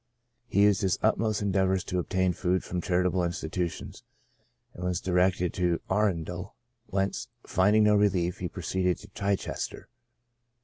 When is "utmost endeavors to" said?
1.03-1.99